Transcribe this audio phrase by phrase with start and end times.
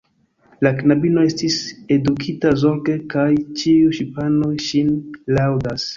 [0.67, 1.57] La knabino estis
[1.97, 3.29] edukita zorge, kaj
[3.61, 4.93] ĉiuj ŝipanoj ŝin
[5.37, 5.87] laŭdas.